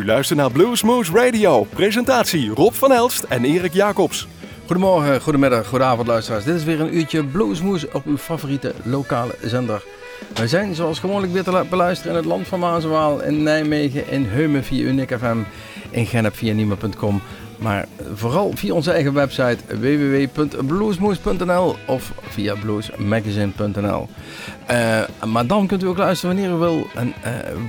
U 0.00 0.04
luistert 0.06 0.38
naar 0.38 0.50
Bluesmoose 0.50 1.12
Radio. 1.12 1.64
Presentatie 1.64 2.50
Rob 2.50 2.72
van 2.72 2.92
Elst 2.92 3.22
en 3.22 3.44
Erik 3.44 3.72
Jacobs. 3.72 4.28
Goedemorgen, 4.66 5.20
goedemiddag, 5.20 5.66
goedenavond 5.66 6.06
luisteraars. 6.06 6.44
Dit 6.44 6.54
is 6.54 6.64
weer 6.64 6.80
een 6.80 6.96
uurtje 6.96 7.24
Bluesmoose 7.24 7.88
op 7.92 8.06
uw 8.06 8.16
favoriete 8.16 8.74
lokale 8.82 9.34
zender. 9.42 9.82
Wij 10.34 10.46
zijn 10.46 10.74
zoals 10.74 10.98
gewoonlijk 10.98 11.32
weer 11.32 11.42
te 11.42 11.64
beluisteren 11.70 12.12
in 12.12 12.18
het 12.18 12.28
land 12.28 12.48
van 12.48 12.60
Maas 12.60 12.84
in 13.22 13.42
Nijmegen, 13.42 14.08
in 14.08 14.24
Heumen 14.24 14.64
via 14.64 14.84
Unique 14.84 15.18
FM, 15.18 15.38
in 15.90 16.06
Gennep 16.06 16.36
via 16.36 16.54
maar 17.60 17.86
vooral 18.14 18.52
via 18.54 18.74
onze 18.74 18.90
eigen 18.90 19.12
website 19.12 19.58
www.bluesmoose.nl 19.66 21.76
of 21.86 22.12
via 22.28 22.54
bluesmagazine.nl. 22.54 24.08
Uh, 24.70 25.00
maar 25.26 25.46
dan 25.46 25.66
kunt 25.66 25.82
u 25.82 25.86
ook 25.86 25.96
luisteren 25.96 26.36
wanneer 26.36 26.54
u 26.54 26.58
wil 26.58 26.86
en 26.94 27.08
uh, 27.08 27.14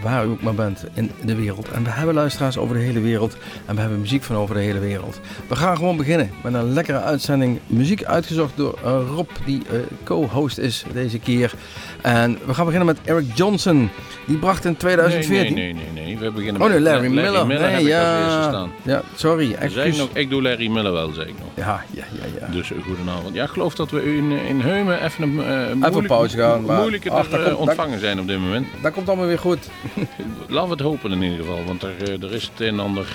waar 0.04 0.26
u 0.26 0.30
ook 0.30 0.42
maar 0.42 0.56
bent 0.56 0.86
in 0.94 1.12
de 1.26 1.36
wereld. 1.36 1.70
En 1.70 1.84
we 1.84 1.90
hebben 1.90 2.16
luisteraars 2.16 2.58
over 2.58 2.76
de 2.76 2.82
hele 2.82 3.00
wereld 3.00 3.38
en 3.66 3.76
we 3.76 3.82
hebben 3.82 4.00
muziek 4.00 4.24
van 4.24 4.36
over 4.36 4.56
de 4.56 4.62
hele 4.62 4.80
wereld. 4.80 5.20
We 5.48 5.56
gaan 5.56 5.78
gewoon 5.78 5.98
beginnen 5.98 6.32
met 6.44 6.54
een 6.54 6.74
lekkere 6.74 7.02
uitzending. 7.02 7.60
Muziek 7.68 8.04
uitgezocht 8.04 8.52
door 8.56 8.80
uh, 8.86 9.00
Rob, 9.16 9.30
die 9.46 9.62
co-host 10.04 10.58
is 10.58 10.86
deze 10.94 11.20
keer. 11.20 11.54
En 12.02 12.38
we 12.46 12.54
gaan 12.54 12.66
beginnen 12.66 12.88
met 12.88 13.00
Eric 13.04 13.26
Johnson. 13.34 13.90
Die 14.26 14.38
bracht 14.38 14.66
in 14.66 14.78
2014... 14.78 15.54
Nee, 15.54 15.74
nee, 15.74 15.86
nee. 15.94 16.04
nee. 16.04 16.18
We 16.18 16.32
beginnen 16.32 16.62
oh, 16.62 16.68
nee, 16.68 16.80
met 16.80 16.88
Larry, 16.88 17.14
Larry 17.14 17.14
Miller. 17.14 17.48
Miller. 17.48 17.72
Nee, 17.72 17.86
ja, 17.86 18.68
ja, 18.84 19.02
sorry. 19.16 19.56
Zei 19.70 19.92
ik, 19.92 19.98
nog, 19.98 20.10
ik 20.14 20.30
doe 20.30 20.42
Larry 20.42 20.68
Miller 20.68 20.92
wel, 20.92 21.12
zei 21.12 21.28
ik 21.28 21.36
nog. 21.40 21.48
Ja, 21.56 21.84
ja, 21.92 22.04
ja. 22.12 22.40
ja. 22.40 22.48
Dus 22.52 22.72
goedenavond. 22.86 23.36
Ja, 23.36 23.44
ik 23.44 23.50
geloof 23.50 23.76
dat 23.76 23.92
we 23.92 24.16
in, 24.16 24.32
in 24.32 24.62
Heumen 24.62 25.04
even 25.04 25.24
een 25.24 25.34
uh, 25.34 25.74
moeilijk, 25.74 26.08
pauze 26.08 26.38
gaan. 26.38 26.66
Maar 26.66 26.80
moeilijker 26.80 27.12
ach, 27.12 27.30
komt, 27.30 27.56
ontvangen 27.56 28.00
zijn 28.00 28.20
op 28.20 28.28
dit 28.28 28.40
moment. 28.40 28.68
Dat 28.82 28.92
komt 28.92 29.08
allemaal 29.08 29.28
weer 29.28 29.40
goed. 29.40 29.70
Laten 30.48 30.70
we 30.70 30.74
het 30.74 30.84
hopen 30.84 31.12
in 31.12 31.22
ieder 31.22 31.38
geval. 31.38 31.64
Want 31.66 31.84
er, 31.84 32.24
er 32.24 32.34
is 32.34 32.44
het 32.44 32.62
een 32.62 32.68
en 32.68 32.80
ander 32.80 33.06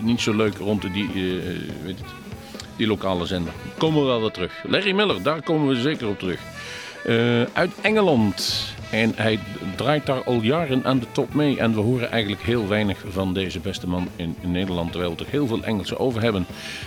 niet 0.00 0.20
zo 0.20 0.34
leuk 0.34 0.56
rond 0.58 0.82
die, 0.92 1.10
uh, 1.14 1.42
weet 1.84 1.98
het, 1.98 2.08
die 2.76 2.86
lokale 2.86 3.26
zender. 3.26 3.52
Komen 3.78 4.00
we 4.00 4.06
wel 4.06 4.20
weer 4.20 4.30
terug. 4.30 4.52
Larry 4.62 4.92
Miller, 4.92 5.22
daar 5.22 5.42
komen 5.42 5.68
we 5.68 5.80
zeker 5.80 6.08
op 6.08 6.18
terug. 6.18 6.40
Uh, 7.06 7.42
uit 7.52 7.70
Engeland. 7.80 8.68
En 8.90 9.12
hij 9.16 9.38
draait 9.76 10.06
daar 10.06 10.24
al 10.24 10.40
jaren 10.40 10.84
aan 10.84 10.98
de 10.98 11.06
top 11.12 11.34
mee. 11.34 11.58
En 11.58 11.74
we 11.74 11.80
horen 11.80 12.10
eigenlijk 12.10 12.42
heel 12.42 12.68
weinig 12.68 13.04
van 13.08 13.34
deze 13.34 13.60
beste 13.60 13.86
man 13.86 14.08
in, 14.16 14.36
Nederland. 14.40 14.90
Terwijl 14.90 15.14
we 15.16 15.24
er 15.24 15.30
heel 15.30 15.46
veel 15.46 15.62
Engelsen 15.62 15.98
over 15.98 16.22
hebben. 16.22 16.46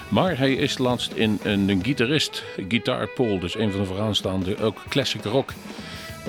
Maar 0.10 0.38
hij 0.38 0.54
is 0.54 0.78
laatst 0.78 1.12
in 1.12 1.40
een 1.44 1.80
gitarist, 1.84 2.44
Guitar 2.68 3.08
Paul. 3.08 3.40
Dus 3.40 3.56
een 3.58 3.72
van 3.72 3.80
de 3.80 3.86
vooraanstaande, 3.86 4.58
ook 4.62 4.84
classic 4.90 5.24
rock 5.24 5.54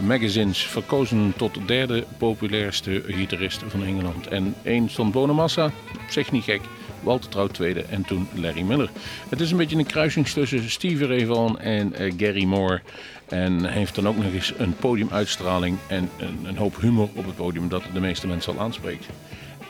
magazines. 0.01 0.59
Verkozen 0.59 1.33
tot 1.37 1.55
de 1.55 1.65
derde 1.65 2.05
populairste 2.19 3.03
gitarist 3.07 3.63
van 3.67 3.85
Engeland. 3.85 4.27
En 4.27 4.55
één 4.63 4.91
stond 4.91 5.13
Bonamassa, 5.13 5.65
op 5.65 6.11
zich 6.11 6.33
niet 6.33 6.45
gek. 6.45 6.61
Walter 7.05 7.31
Trouw 7.31 7.47
tweede 7.47 7.83
en 7.83 8.05
toen 8.05 8.29
Larry 8.35 8.63
Miller. 8.63 8.91
Het 9.29 9.41
is 9.41 9.51
een 9.51 9.57
beetje 9.57 9.77
een 9.77 9.87
kruising 9.87 10.29
tussen 10.29 10.71
Stevie 10.71 11.07
Ray 11.07 11.27
Vaughan 11.27 11.59
en 11.59 11.95
uh, 12.01 12.13
Gary 12.17 12.45
Moore. 12.45 12.81
En 13.29 13.65
heeft 13.65 13.95
dan 13.95 14.09
ook 14.09 14.17
nog 14.17 14.33
eens 14.33 14.53
een 14.57 14.77
podiumuitstraling 14.77 15.79
en 15.87 16.11
een, 16.19 16.39
een 16.45 16.57
hoop 16.57 16.81
humor 16.81 17.09
op 17.15 17.27
het 17.27 17.37
podium 17.37 17.69
dat 17.69 17.83
de 17.93 18.01
meeste 18.01 18.27
mensen 18.27 18.57
al 18.57 18.65
aanspreekt. 18.65 19.07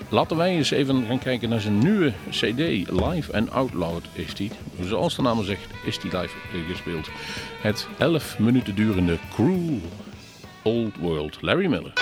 Laten 0.09 0.37
wij 0.37 0.57
eens 0.57 0.71
even 0.71 1.07
gaan 1.07 1.19
kijken 1.19 1.49
naar 1.49 1.61
zijn 1.61 1.79
nieuwe 1.79 2.13
CD, 2.31 2.59
Live 2.91 3.33
and 3.33 3.51
Out 3.51 3.73
Loud 3.73 4.05
is 4.13 4.35
die. 4.35 4.51
Zoals 4.81 5.17
de 5.17 5.23
naam 5.23 5.45
zegt, 5.45 5.67
is 5.85 5.99
die 5.99 6.19
live 6.19 6.35
gespeeld. 6.69 7.09
Het 7.61 7.89
11 7.99 8.39
minuten 8.39 8.75
durende 8.75 9.19
Cruel 9.33 9.81
Old 10.63 10.97
World, 10.97 11.39
Larry 11.41 11.67
Miller. 11.67 11.93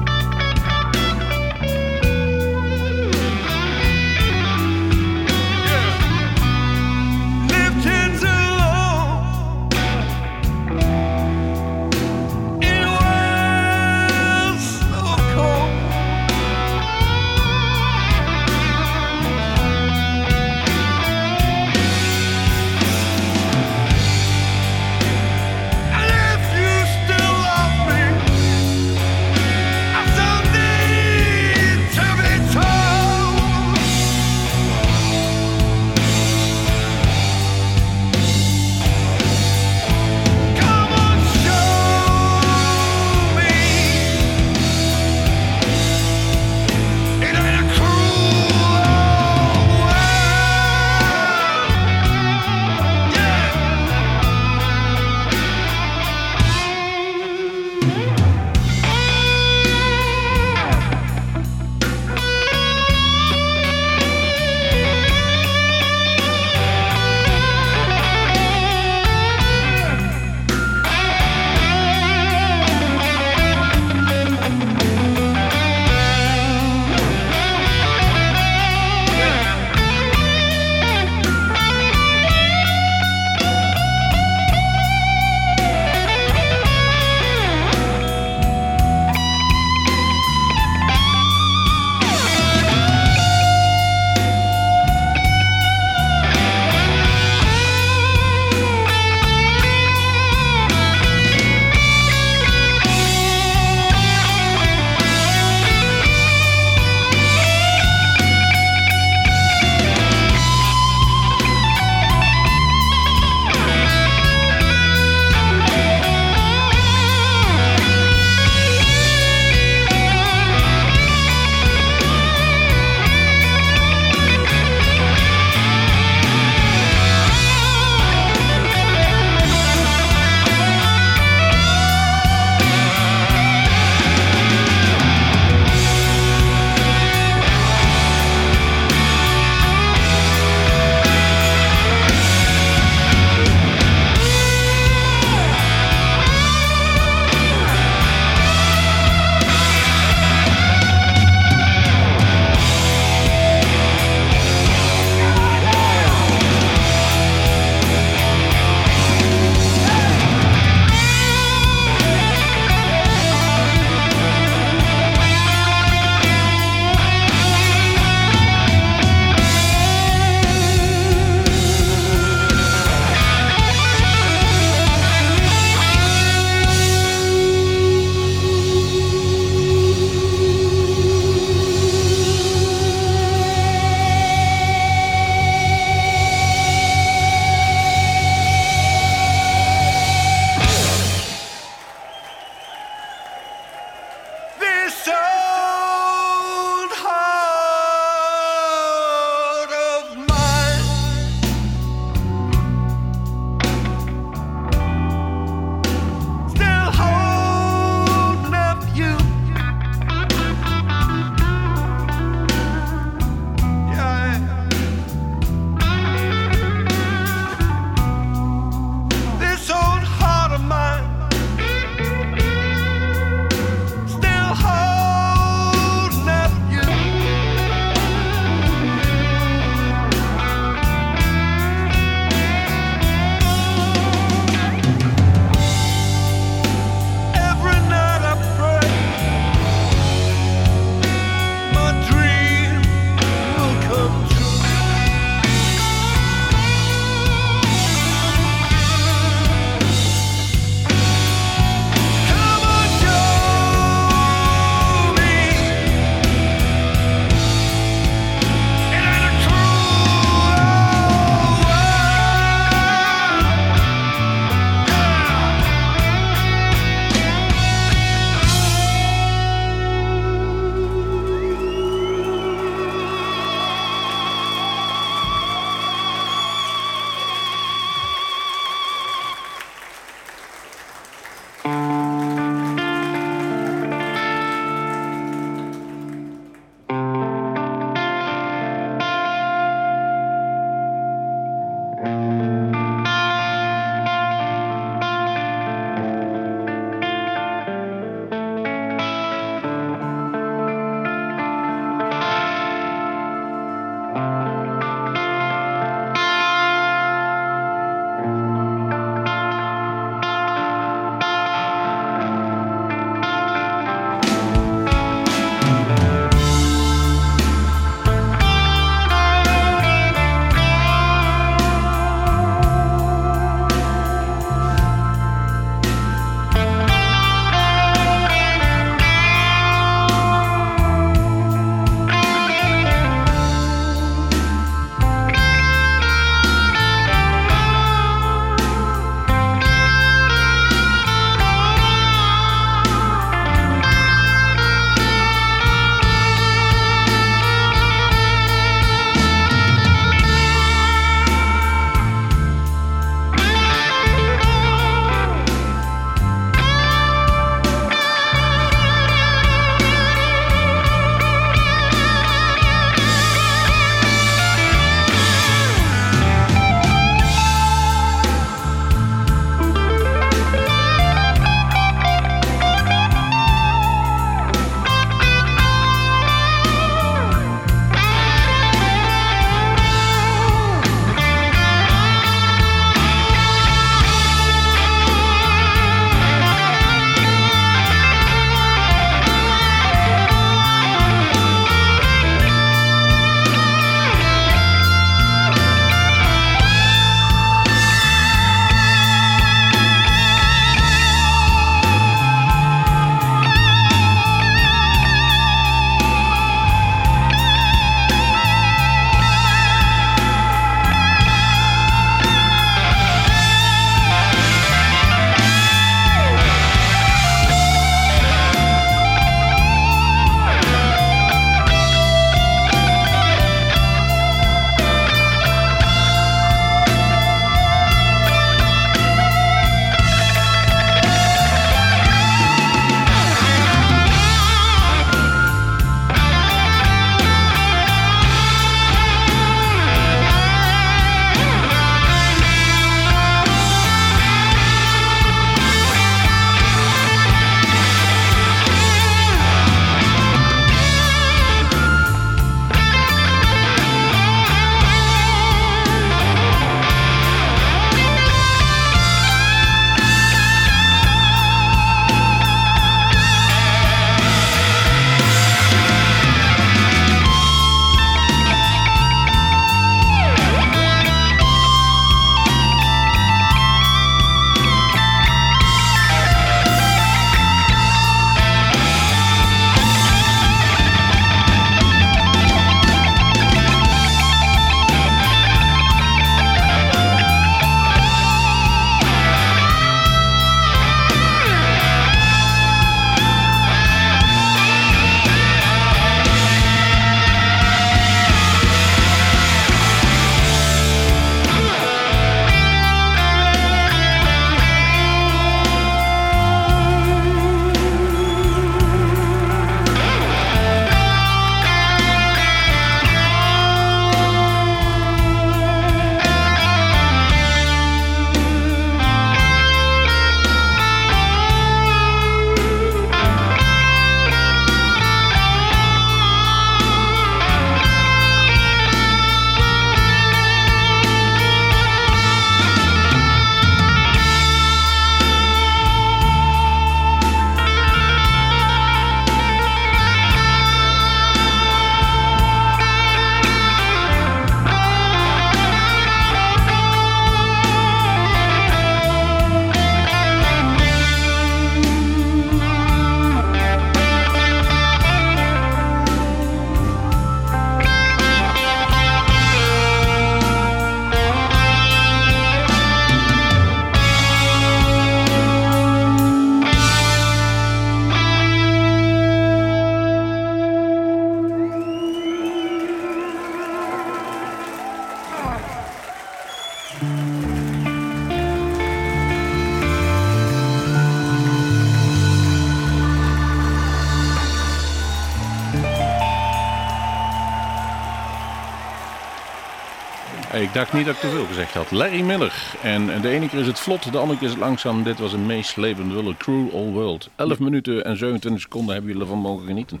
Dacht 590.82 590.94
niet 590.94 591.06
dat 591.06 591.14
ik 591.14 591.20
te 591.20 591.36
veel 591.36 591.46
gezegd 591.46 591.74
had. 591.74 591.90
Larry 591.90 592.20
Miller. 592.20 592.74
En 592.82 593.20
de 593.20 593.28
ene 593.28 593.48
keer 593.48 593.60
is 593.60 593.66
het 593.66 593.80
vlot, 593.80 594.12
de 594.12 594.18
andere 594.18 594.38
keer 594.38 594.48
is 594.48 594.54
het 594.54 594.62
langzaam. 594.62 595.02
Dit 595.02 595.18
was 595.18 595.32
een 595.32 595.46
meeslepend 595.46 596.12
willen. 596.12 596.36
Crew 596.36 596.74
All 596.74 596.90
World. 596.90 597.28
11 597.36 597.58
minuten 597.58 598.04
en 598.04 598.16
27 598.16 598.60
seconden 598.62 598.92
hebben 598.94 599.12
jullie 599.12 599.26
ervan 599.26 599.42
mogen 599.42 599.66
genieten. 599.66 600.00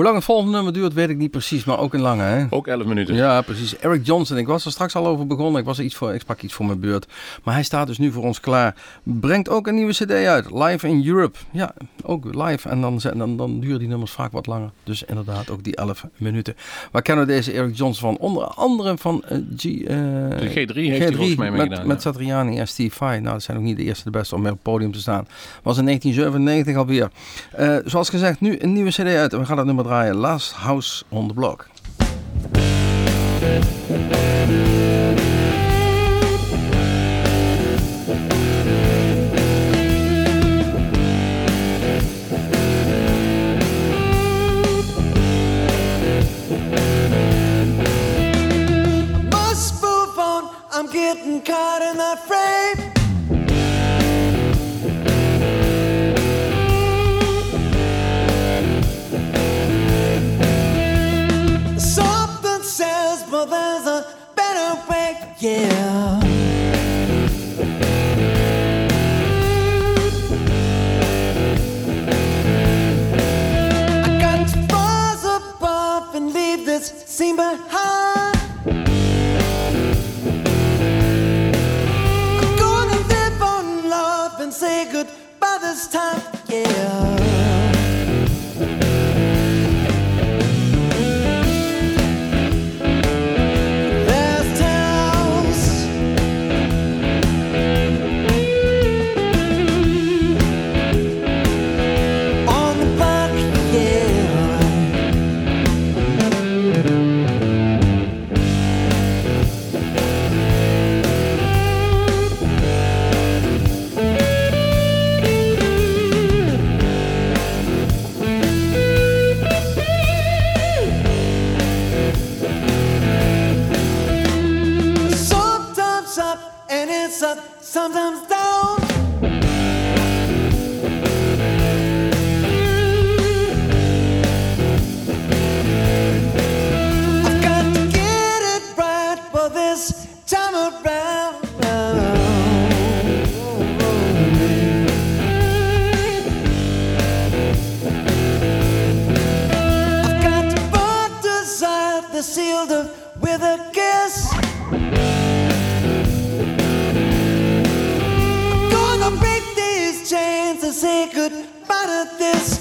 Hoe 0.00 0.08
lang 0.08 0.20
het 0.20 0.28
volgende 0.28 0.52
nummer 0.52 0.72
duurt, 0.72 0.92
weet 0.92 1.08
ik 1.08 1.16
niet 1.16 1.30
precies, 1.30 1.64
maar 1.64 1.78
ook 1.78 1.94
een 1.94 2.00
lange, 2.00 2.22
hè? 2.22 2.46
Ook 2.50 2.66
11 2.66 2.86
minuten. 2.86 3.14
Ja, 3.14 3.40
precies. 3.42 3.76
Eric 3.76 4.06
Johnson, 4.06 4.36
ik 4.36 4.46
was 4.46 4.64
er 4.64 4.70
straks 4.70 4.94
al 4.96 5.06
over 5.06 5.26
begonnen. 5.26 5.60
Ik, 5.60 5.66
was 5.66 5.78
er 5.78 5.84
iets 5.84 5.94
voor, 5.94 6.14
ik 6.14 6.20
sprak 6.20 6.42
iets 6.42 6.54
voor 6.54 6.66
mijn 6.66 6.80
beurt. 6.80 7.06
Maar 7.42 7.54
hij 7.54 7.62
staat 7.62 7.86
dus 7.86 7.98
nu 7.98 8.12
voor 8.12 8.22
ons 8.22 8.40
klaar. 8.40 8.74
Brengt 9.02 9.48
ook 9.48 9.66
een 9.66 9.74
nieuwe 9.74 9.92
CD 9.92 10.10
uit. 10.10 10.50
Live 10.52 10.88
in 10.88 11.06
Europe. 11.06 11.38
Ja, 11.52 11.74
ook 12.02 12.34
live. 12.34 12.68
En 12.68 12.80
dan, 12.80 13.00
dan, 13.16 13.36
dan 13.36 13.60
duren 13.60 13.78
die 13.78 13.88
nummers 13.88 14.10
vaak 14.10 14.32
wat 14.32 14.46
langer. 14.46 14.70
Dus 14.84 15.02
inderdaad 15.02 15.50
ook 15.50 15.64
die 15.64 15.76
11 15.76 16.06
minuten. 16.16 16.56
Waar 16.90 17.02
kennen 17.02 17.26
we 17.26 17.32
deze 17.32 17.52
Eric 17.52 17.76
Johnson 17.76 18.08
van? 18.08 18.18
Onder 18.18 18.44
andere 18.44 18.98
van 18.98 19.24
uh, 19.32 19.38
G, 19.56 19.64
uh, 19.64 19.86
de 19.86 20.50
G3 20.50 20.74
heeft 20.74 21.12
G3 21.12 21.16
volgens 21.16 21.36
mij 21.36 21.50
met, 21.50 21.84
met 21.84 22.02
Satriani 22.02 22.58
en 22.58 22.68
Steve 22.68 22.96
Vai. 22.96 23.20
Nou, 23.20 23.32
dat 23.32 23.42
zijn 23.42 23.56
ook 23.56 23.62
niet 23.62 23.76
de 23.76 23.82
eerste 23.82 24.04
de 24.04 24.10
beste 24.10 24.34
om 24.34 24.40
op 24.40 24.50
het 24.50 24.62
podium 24.62 24.92
te 24.92 25.00
staan. 25.00 25.26
Was 25.62 25.78
in 25.78 25.84
1997 25.84 26.76
alweer. 26.76 27.10
Uh, 27.58 27.76
zoals 27.84 28.08
gezegd, 28.08 28.40
nu 28.40 28.56
een 28.58 28.72
nieuwe 28.72 28.90
CD 28.90 28.98
uit. 28.98 29.32
En 29.32 29.38
we 29.38 29.46
gaan 29.46 29.56
dat 29.56 29.66
nummer 29.66 29.88
draaien. 29.90 30.20
Last 30.20 30.52
House 30.52 31.04
on 31.10 31.26
the 31.28 31.34
Block. 31.34 31.68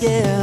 yeah 0.02 0.39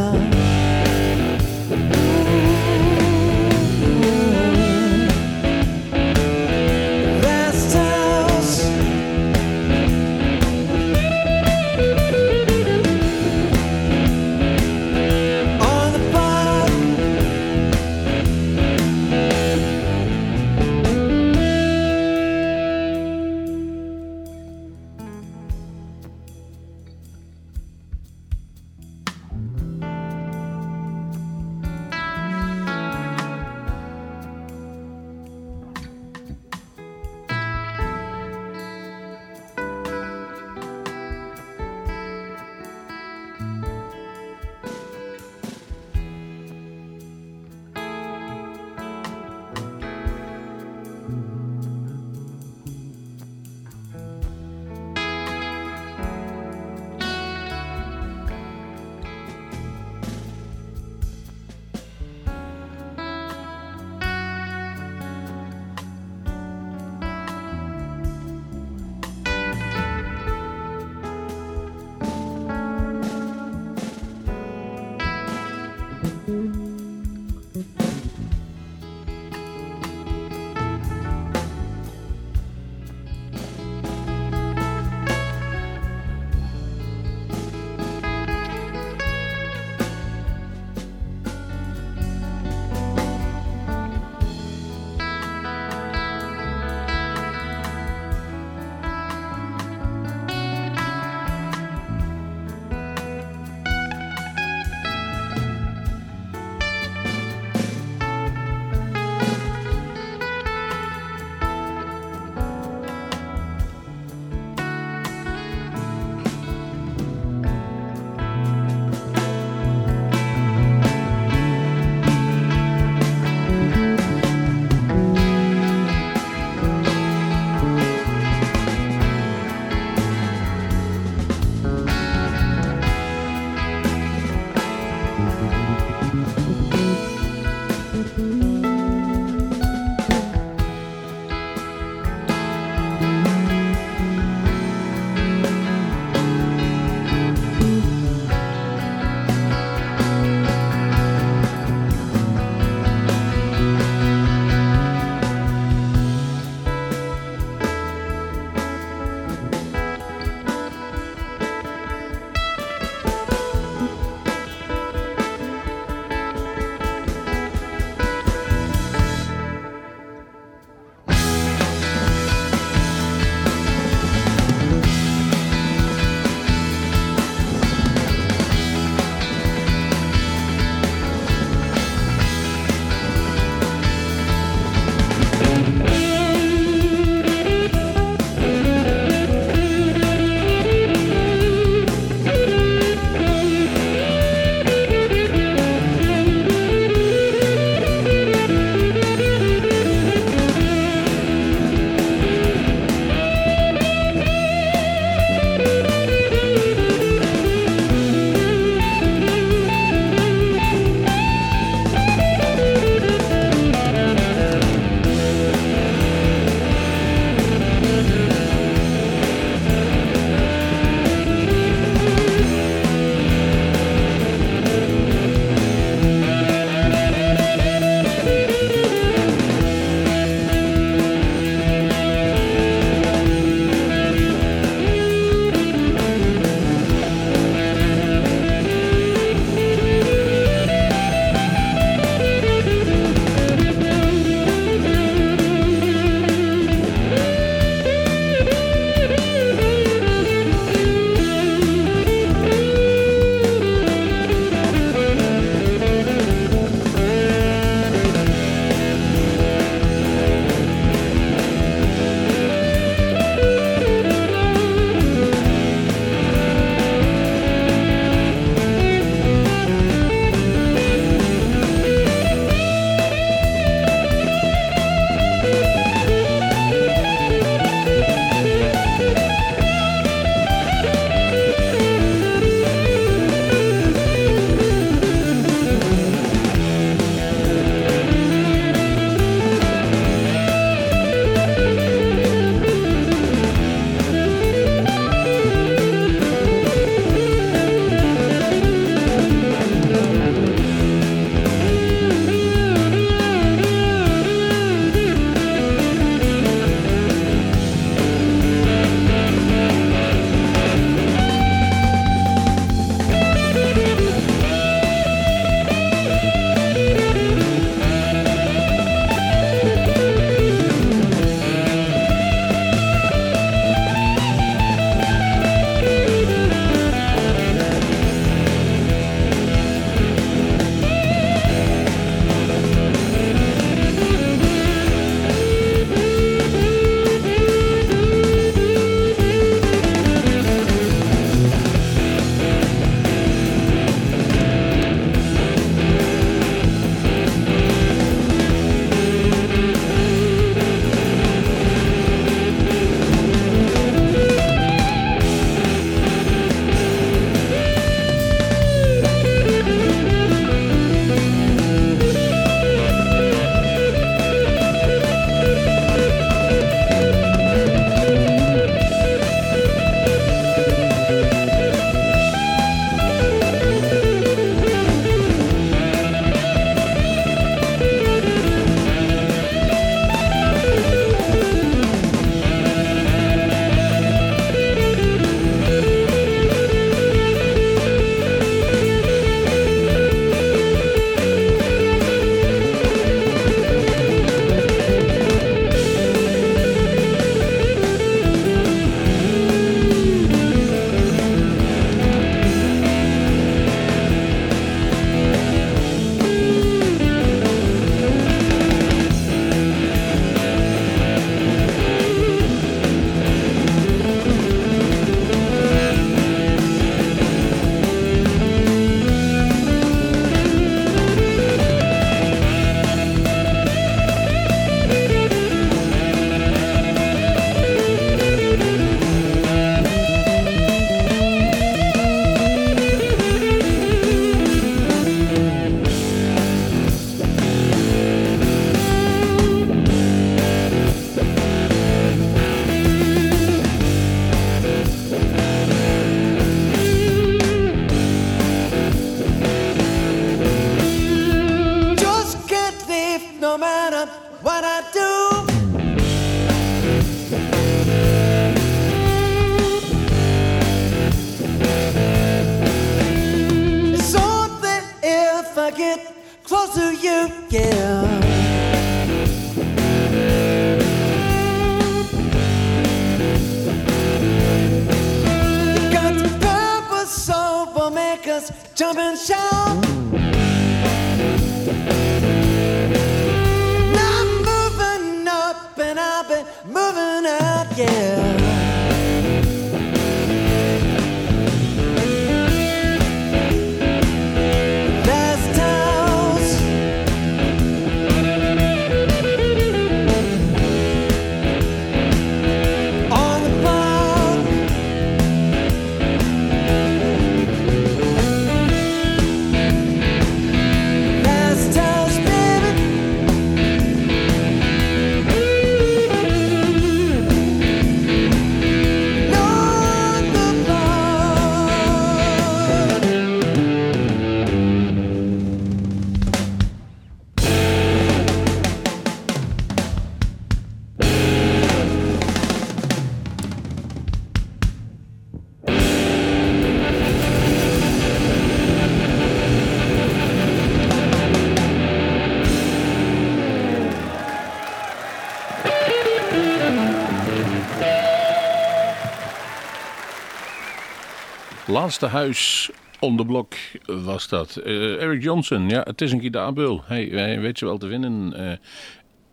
Laatste 551.76 552.06
huis 552.06 552.70
on 553.00 553.16
the 553.16 553.24
blok 553.24 553.54
was 553.86 554.28
dat. 554.28 554.56
Eh, 554.56 555.02
Eric 555.02 555.22
Johnson, 555.22 555.68
ja, 555.68 555.80
het 555.80 556.00
is 556.00 556.12
een 556.12 556.20
gitaarbul. 556.20 556.82
Hij, 556.84 557.04
hij 557.04 557.40
weet 557.40 557.58
ze 557.58 557.64
wel 557.64 557.78
te 557.78 557.88
vinden. 557.88 558.32
Eh, 558.32 558.56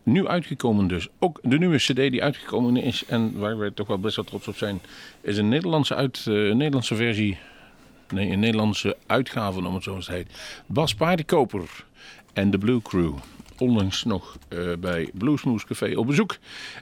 nu 0.04 0.28
uitgekomen 0.28 0.88
dus. 0.88 1.08
Ook 1.20 1.40
de 1.44 1.58
nieuwe 1.58 1.78
cd 1.78 1.96
die 1.96 2.24
uitgekomen 2.24 2.78
is 2.78 3.06
en 3.06 3.40
waar 3.40 3.58
wij 3.58 3.72
toch 3.72 3.88
wel 3.88 4.00
best 4.00 4.16
wel 4.16 4.26
trots 4.26 4.48
op 4.48 4.56
zijn... 4.56 4.82
is 5.22 5.38
een 5.38 5.50
Nederlandse, 5.50 5.96
uit, 5.96 6.18
eh, 6.28 6.34
Nederlandse 6.34 6.96
versie... 6.96 7.38
Nee, 8.10 8.32
een 8.32 8.40
Nederlandse 8.40 8.98
uitgave, 9.06 9.66
om 9.66 9.74
het 9.74 9.84
zo 9.84 9.98
te 9.98 10.12
heet. 10.12 10.28
Bas 10.66 10.96
Paardenkoper 10.96 11.86
en 12.34 12.52
de 12.52 12.58
Blue 12.58 12.82
Crew. 12.82 13.14
Onlangs 13.58 14.04
nog 14.04 14.38
eh, 14.48 14.60
bij 14.80 15.10
Bluesmoose 15.14 15.66
Café 15.66 15.96
op 15.96 16.08
bezoek. 16.08 16.38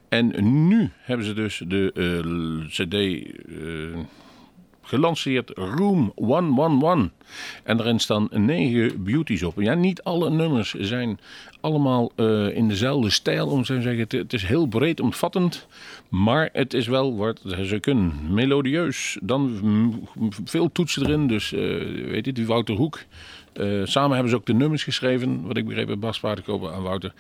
En 0.09 0.33
nu 0.67 0.89
hebben 1.01 1.25
ze 1.25 1.33
dus 1.33 1.61
de 1.67 2.65
cd... 2.69 2.95
gelanceerd 4.81 5.51
Room 5.55 6.11
111. 6.15 7.09
En 7.63 7.77
daarin 7.77 7.99
staan 7.99 8.27
negen 8.31 9.03
beauties 9.03 9.43
op. 9.43 9.61
Ja, 9.61 9.73
niet 9.73 10.03
alle 10.03 10.29
nummers 10.29 10.73
zijn 10.73 11.19
allemaal 11.61 12.11
eh, 12.15 12.55
in 12.55 12.67
dezelfde 12.67 13.09
stijl, 13.09 13.47
om 13.47 13.65
zo 13.65 13.75
te 13.75 13.81
zeggen. 13.81 14.05
Het, 14.19 14.33
is 14.33 14.43
heel 14.43 14.65
breed 14.65 14.99
omvattend, 14.99 15.67
maar 16.09 16.49
het 16.53 16.73
is 16.73 16.87
wel 16.87 17.15
wat 17.15 17.41
ze 17.45 17.79
kunnen. 17.79 18.13
Melodieus, 18.29 19.17
dan 19.21 19.59
veel 20.43 20.71
toetsen 20.71 21.05
erin. 21.05 21.27
Dus, 21.27 21.53
eh, 21.53 21.61
weet 22.09 22.25
je, 22.25 22.33
die 22.33 22.45
Wouter 22.45 22.75
Hoek. 22.75 22.99
Eh, 23.53 23.81
samen 23.83 24.11
hebben 24.11 24.29
ze 24.29 24.35
ook 24.35 24.45
de 24.45 24.53
nummers 24.53 24.83
geschreven, 24.83 25.47
wat 25.47 25.57
ik 25.57 25.65
begreep 25.65 25.87
bij 25.87 25.97
Bas 25.97 26.19
Paardenkoper 26.19 26.71
aan 26.71 26.81
Wouter. 26.81 27.13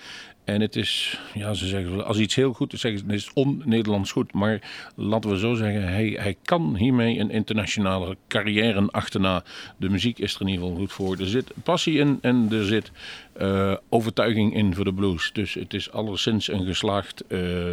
En 0.43 0.61
het 0.61 0.75
is, 0.75 1.19
ja, 1.33 1.53
ze 1.53 1.67
zeggen, 1.67 2.05
als 2.05 2.17
iets 2.17 2.35
heel 2.35 2.53
goed 2.53 2.73
is, 2.73 2.81
zeggen 2.81 2.99
ze, 2.99 3.05
het 3.05 3.15
is 3.15 3.31
on-Nederlands 3.33 4.11
goed. 4.11 4.33
Maar 4.33 4.61
laten 4.95 5.29
we 5.29 5.37
zo 5.37 5.53
zeggen, 5.53 5.83
hij, 5.83 6.17
hij 6.19 6.35
kan 6.43 6.75
hiermee 6.75 7.19
een 7.19 7.31
internationale 7.31 8.17
carrière 8.27 8.87
achterna. 8.91 9.43
De 9.77 9.89
muziek 9.89 10.19
is 10.19 10.35
er 10.35 10.41
in 10.41 10.47
ieder 10.47 10.63
geval 10.63 10.79
goed 10.79 10.91
voor. 10.91 11.17
Er 11.19 11.27
zit 11.27 11.51
passie 11.63 11.97
in 11.97 12.17
en 12.21 12.47
er 12.51 12.65
zit 12.65 12.91
eh, 13.33 13.73
overtuiging 13.89 14.55
in 14.55 14.75
voor 14.75 14.85
de 14.85 14.93
blues. 14.93 15.29
Dus 15.33 15.53
het 15.53 15.73
is 15.73 15.91
alleszins 15.91 16.47
een, 16.47 16.65
geslaagd, 16.65 17.23
eh, 17.27 17.67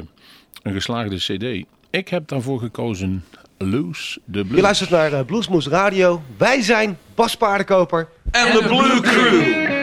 een 0.62 0.72
geslaagde 0.72 1.16
cd. 1.16 1.66
Ik 1.90 2.08
heb 2.08 2.28
daarvoor 2.28 2.58
gekozen 2.58 3.24
Loose 3.58 4.20
the 4.32 4.40
Blues. 4.42 4.56
Je 4.56 4.62
luistert 4.62 4.90
naar 4.90 5.12
eh, 5.12 5.24
Bluesmoes 5.24 5.66
Radio. 5.66 6.22
Wij 6.36 6.62
zijn 6.62 6.98
Bas 7.14 7.36
Paardenkoper. 7.36 8.08
En 8.30 8.52
de 8.52 8.64
Blue 8.66 9.00
Crew. 9.00 9.77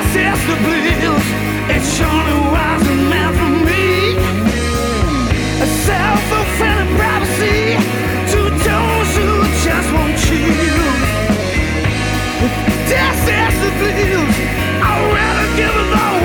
passes 0.00 0.46
the 0.46 0.56
blues. 0.64 1.26
It's 1.74 1.96
surely 1.96 2.36
wasn't 2.56 3.02
meant 3.10 3.36
for 3.36 3.52
me. 3.68 4.16
A 5.60 5.66
self-fulfilling 5.86 6.96
prophecy 6.96 7.76
to 8.32 8.40
those 8.68 9.10
who 9.18 9.30
just 9.64 9.88
won't 9.92 10.16
choose. 10.26 11.10
This 12.88 13.20
is 13.40 13.54
the 13.62 13.70
blues. 13.78 14.36
I'd 14.88 15.00
rather 15.14 15.48
give 15.56 15.74
it 15.74 15.98
all. 15.98 16.19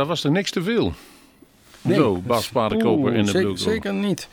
Dat 0.00 0.08
was 0.08 0.24
er 0.24 0.30
niks 0.30 0.50
te 0.50 0.62
veel. 0.62 0.92
Zo, 1.88 2.16
Bas 2.26 2.48
Paardenkoper 2.48 3.14
in 3.14 3.24
de 3.24 3.32
Blue. 3.32 3.56
Zeker 3.56 3.94
niet. 3.94 4.28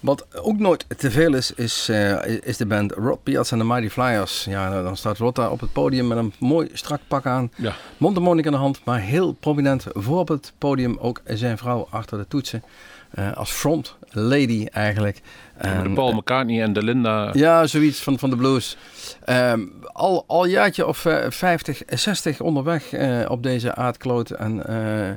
Wat 0.00 0.26
ook 0.42 0.58
nooit 0.58 0.84
te 0.96 1.10
veel 1.10 1.34
is, 1.34 1.52
is, 1.52 1.88
eh, 1.88 2.26
is 2.26 2.56
de 2.56 2.66
band 2.66 2.92
Rob 2.92 3.18
Piazza 3.22 3.52
en 3.52 3.58
de 3.58 3.64
Mighty 3.64 3.88
Flyers. 3.88 4.44
Ja, 4.44 4.68
nou, 4.68 4.82
dan 4.82 4.96
staat 4.96 5.18
Rod 5.18 5.34
daar 5.34 5.50
op 5.50 5.60
het 5.60 5.72
podium 5.72 6.06
met 6.06 6.18
een 6.18 6.32
mooi 6.38 6.68
strak 6.72 7.00
pak 7.08 7.26
aan. 7.26 7.50
Ja. 7.56 7.74
Mondharmonica 7.96 8.46
in 8.46 8.52
de 8.52 8.58
hand, 8.58 8.80
maar 8.84 9.00
heel 9.00 9.32
prominent 9.32 9.86
voor 9.92 10.18
op 10.18 10.28
het 10.28 10.52
podium 10.58 10.96
ook 10.98 11.20
zijn 11.24 11.58
vrouw 11.58 11.86
achter 11.90 12.18
de 12.18 12.28
toetsen. 12.28 12.62
Eh, 13.10 13.32
als 13.32 13.50
front 13.50 13.96
lady 14.10 14.66
eigenlijk. 14.70 15.20
De 15.62 15.68
En, 15.68 15.94
Paul 15.94 16.12
McCartney 16.12 16.62
en 16.62 16.72
de 16.72 16.82
Linda. 16.82 17.30
ja, 17.32 17.66
zoiets 17.66 18.00
van, 18.02 18.18
van 18.18 18.30
de 18.30 18.36
blues. 18.36 18.76
Ehm, 19.24 19.60
al, 19.92 20.24
al 20.26 20.46
jaartje 20.46 20.86
of 20.86 21.04
eh, 21.04 21.30
50, 21.30 21.82
60 21.86 22.40
onderweg 22.40 22.92
eh, 22.92 23.20
op 23.28 23.42
deze 23.42 23.74
aardkloot. 23.74 24.30
En 24.30 24.66
eh, 24.66 25.08
eh, 25.10 25.16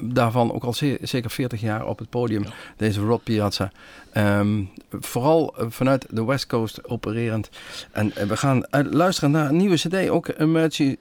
daarvan 0.00 0.52
ook 0.52 0.64
al 0.64 0.72
ze- 0.74 0.98
zeker 1.02 1.30
40 1.30 1.60
jaar 1.60 1.86
op 1.86 1.98
het 1.98 2.10
podium. 2.10 2.44
Deze 2.76 3.00
Rob 3.00 3.20
Piazza. 3.24 3.70
Ehm, 4.16 4.62
vooral 4.90 5.54
eh, 5.56 5.66
vanuit 5.68 6.06
de 6.10 6.24
West 6.24 6.46
Coast 6.46 6.88
opererend. 6.88 7.48
En 7.92 8.12
eh, 8.16 8.26
we 8.26 8.36
gaan 8.36 8.72
uit- 8.72 8.94
luisteren 8.94 9.30
naar 9.30 9.48
een 9.48 9.56
nieuwe 9.56 9.74
cd. 9.76 10.08
Ook 10.08 10.28
Emergency 10.38 10.96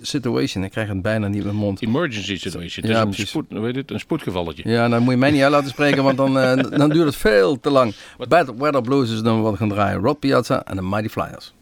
Situation. 0.00 0.64
Ik 0.64 0.70
krijg 0.70 0.88
het 0.88 1.02
bijna 1.02 1.28
niet 1.28 1.38
in 1.38 1.44
mijn 1.44 1.56
mond. 1.56 1.82
Emergency 1.82 2.36
situation. 2.36 2.88
Ja, 2.88 3.00
een, 3.00 3.14
spoed, 3.14 3.44
weet 3.48 3.76
het, 3.76 3.90
een 3.90 4.00
spoedgevalletje. 4.00 4.62
Ja, 4.70 4.88
dan 4.88 5.02
moet 5.02 5.12
je 5.12 5.18
mij 5.18 5.30
niet 5.30 5.42
uit 5.42 5.50
laten 5.52 5.70
spreken, 5.70 6.02
want 6.04 6.16
dan, 6.16 6.38
eh, 6.38 6.56
dan 6.80 6.90
duurt 6.90 7.06
het 7.06 7.16
veel 7.16 7.60
te 7.60 7.70
lang. 7.70 7.94
Bad 8.28 8.54
Weather 8.56 8.82
Blues 8.82 9.10
is 9.10 9.22
dan 9.22 9.42
wat 9.42 9.52
we 9.52 9.58
gaan 9.58 9.68
draaien. 9.68 10.00
Rob 10.00 10.18
Piazza 10.18 10.62
en 10.64 10.76
de 10.76 10.82
Mighty 10.82 11.08
Flyers. 11.08 11.52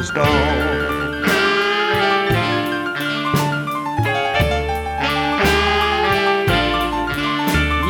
To 0.00 0.06
stone. 0.06 0.24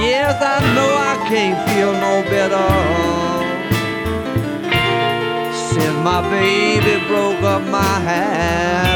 Yes, 0.01 0.37
I 0.43 0.59
know 0.75 0.91
I 1.13 1.15
can't 1.29 1.59
feel 1.69 1.93
no 1.93 2.15
better 2.35 2.69
since 5.69 5.99
my 6.03 6.21
baby 6.31 6.95
broke 7.07 7.43
up 7.43 7.63
my 7.69 7.95
happy 8.09 8.90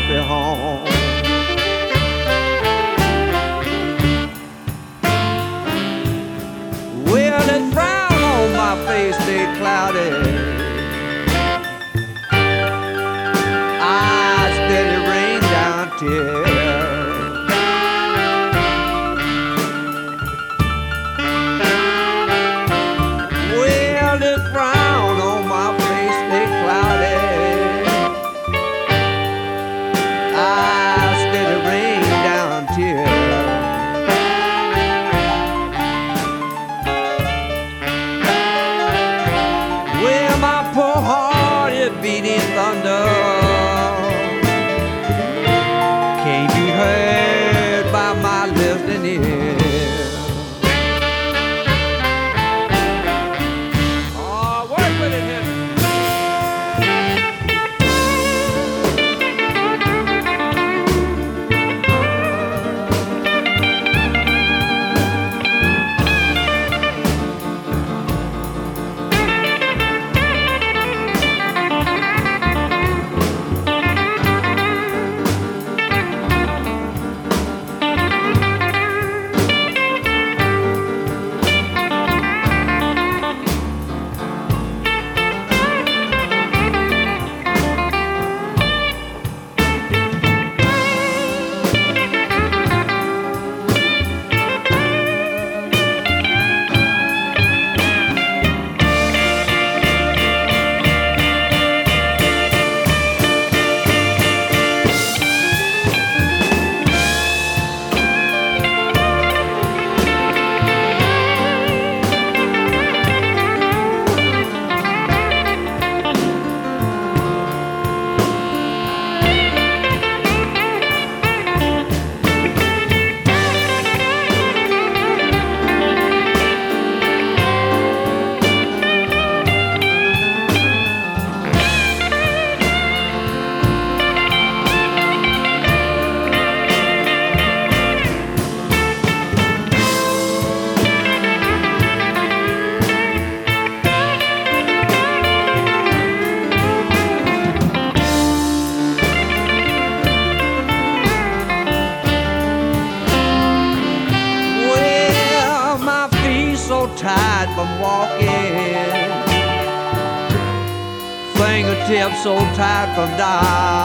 crocodile. 162.94 163.83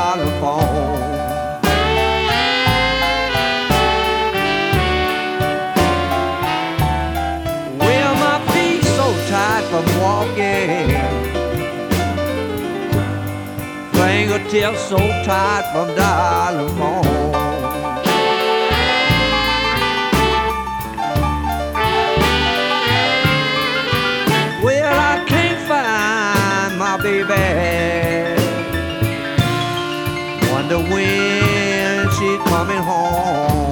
Wonder 30.69 30.93
when 30.93 32.09
she's 32.11 32.39
coming 32.47 32.77
home. 32.77 33.68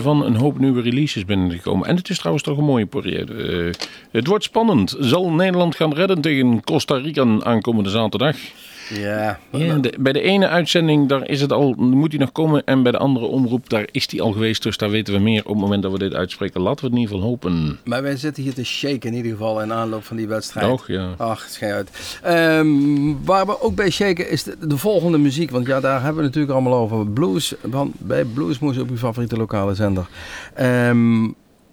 Van 0.00 0.24
een 0.24 0.36
hoop 0.36 0.58
nieuwe 0.58 0.82
releases 0.82 1.24
binnengekomen. 1.24 1.88
En 1.88 1.96
het 1.96 2.08
is 2.08 2.18
trouwens 2.18 2.44
toch 2.44 2.58
een 2.58 2.64
mooie 2.64 2.86
periode. 2.86 3.34
Eh, 3.34 3.82
het 4.10 4.26
wordt 4.26 4.44
spannend. 4.44 4.96
Zal 4.98 5.30
Nederland 5.30 5.76
gaan 5.76 5.94
redden 5.94 6.20
tegen 6.20 6.64
Costa 6.64 6.96
Rica 6.96 7.38
aankomende 7.40 7.90
zaterdag? 7.90 8.36
Ja. 8.92 9.38
Ja, 9.50 9.74
de- 9.78 9.94
bij 9.98 10.12
de 10.12 10.20
ene 10.20 10.48
uitzending 10.48 11.08
daar 11.08 11.28
is 11.28 11.40
het 11.40 11.52
al, 11.52 11.74
moet 11.78 12.10
hij 12.12 12.20
nog 12.20 12.32
komen. 12.32 12.64
En 12.64 12.82
bij 12.82 12.92
de 12.92 12.98
andere 12.98 13.26
omroep 13.26 13.68
daar 13.68 13.88
is 13.90 14.10
hij 14.10 14.20
al 14.20 14.32
geweest. 14.32 14.62
Dus 14.62 14.76
daar 14.76 14.90
weten 14.90 15.14
we 15.14 15.20
meer 15.20 15.40
op 15.44 15.48
het 15.52 15.60
moment 15.60 15.82
dat 15.82 15.92
we 15.92 15.98
dit 15.98 16.14
uitspreken. 16.14 16.60
Laten 16.60 16.80
we 16.80 16.84
het 16.86 16.94
in 16.94 17.00
ieder 17.00 17.14
geval 17.14 17.30
hopen. 17.30 17.78
Maar 17.84 18.02
wij 18.02 18.16
zitten 18.16 18.42
hier 18.42 18.54
te 18.54 18.64
shaken 18.64 19.10
in 19.10 19.14
ieder 19.16 19.32
geval 19.32 19.62
in 19.62 19.72
aanloop 19.72 20.04
van 20.04 20.16
die 20.16 20.28
wedstrijd. 20.28 20.66
Toch, 20.66 20.86
ja. 20.86 21.14
Ach, 21.16 21.46
schei 21.48 21.72
uit. 21.72 21.90
Ehm, 22.22 23.24
waar 23.24 23.46
we 23.46 23.60
ook 23.62 23.74
bij 23.74 23.90
shaken 23.90 24.30
is 24.30 24.42
de, 24.42 24.56
de 24.66 24.76
volgende 24.76 25.18
muziek. 25.18 25.50
Want 25.50 25.66
ja, 25.66 25.80
daar 25.80 25.98
hebben 26.02 26.16
we 26.16 26.26
natuurlijk 26.26 26.52
allemaal 26.52 26.74
over. 26.78 27.06
Blues, 27.06 27.54
van, 27.70 27.92
bij 27.98 28.24
Bluesmoes 28.24 28.78
op 28.78 28.90
uw 28.90 28.96
favoriete 28.96 29.36
lokale 29.36 29.74
zender. 29.74 30.06
Ehm, 30.54 31.24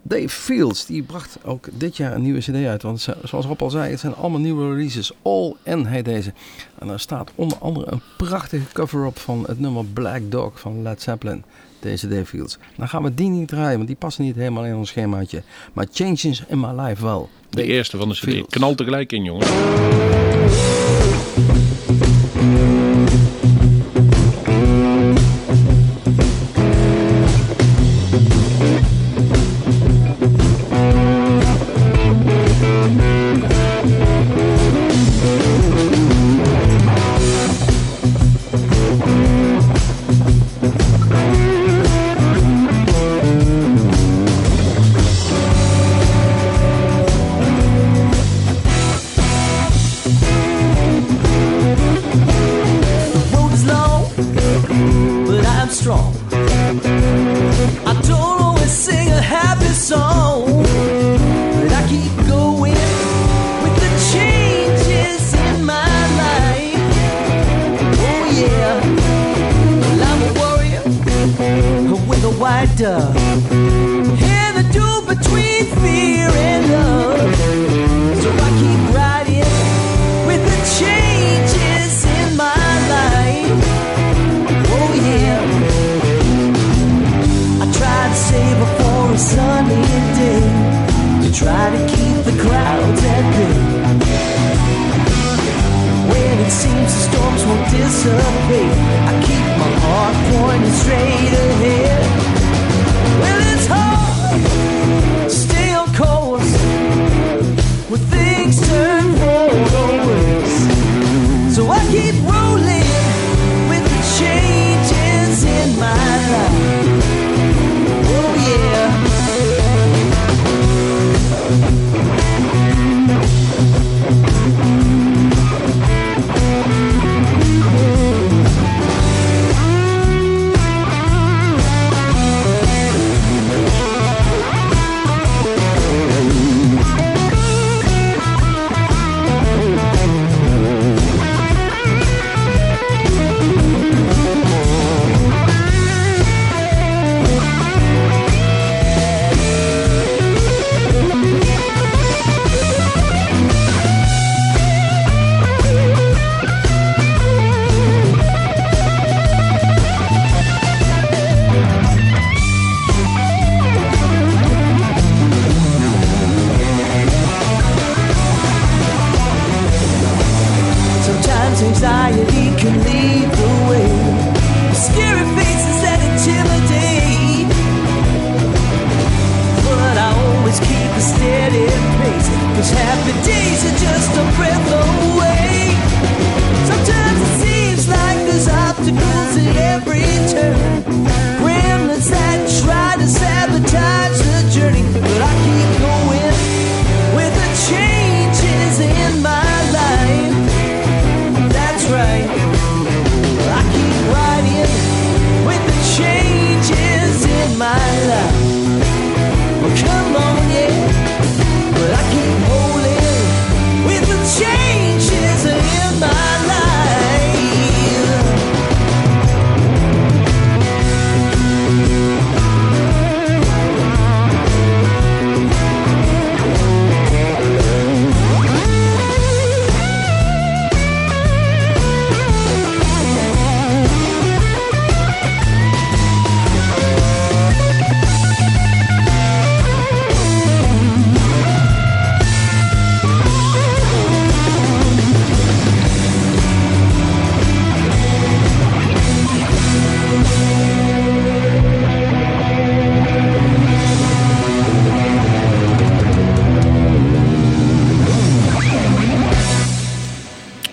Dave 0.02 0.30
Fields, 0.30 0.86
die 0.86 1.04
bracht 1.04 1.38
ook 1.44 1.68
dit 1.72 1.98
jaar 1.98 2.14
een 2.16 2.22
nieuwe 2.22 2.40
cd 2.40 2.66
uit. 2.66 2.82
Want 2.82 3.08
zoals 3.24 3.46
Rob 3.46 3.62
al 3.62 3.70
zei, 3.70 3.92
het 3.92 4.00
zijn 4.00 4.16
allemaal 4.16 4.40
nieuwe 4.40 4.70
releases. 4.70 5.12
All 5.22 5.54
in 5.64 5.86
heet 5.86 6.06
deze. 6.06 6.34
En 6.80 6.88
daar 6.88 7.00
staat 7.00 7.32
onder 7.36 7.58
andere 7.58 7.92
een 7.92 8.02
prachtige 8.18 8.74
cover 8.74 9.06
op 9.06 9.20
van 9.20 9.44
het 9.48 9.60
nummer 9.60 9.86
Black 9.86 10.22
Dog 10.32 10.60
van 10.60 10.82
Led 10.82 11.02
Zeppelin. 11.02 11.44
Deze 11.80 12.08
Dave 12.08 12.26
Fields. 12.26 12.58
Dan 12.78 12.88
gaan 12.88 13.04
we 13.04 13.14
die 13.14 13.30
niet 13.30 13.48
draaien, 13.48 13.76
want 13.76 13.88
die 13.88 13.96
passen 13.96 14.24
niet 14.24 14.36
helemaal 14.36 14.66
in 14.66 14.76
ons 14.76 14.90
schemaatje. 14.90 15.44
Maar 15.74 15.88
Changes 15.92 16.44
in 16.48 16.60
My 16.60 16.82
Life 16.82 17.04
wel. 17.04 17.30
De 17.50 17.64
eerste 17.64 17.98
van 17.98 18.10
de 18.10 18.16
CD. 18.16 18.20
Fields. 18.20 18.56
Knal 18.56 18.76
tegelijk 18.76 19.12
in, 19.12 19.24
jongens. 19.24 19.50